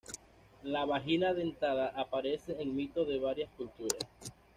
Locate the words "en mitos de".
2.59-3.19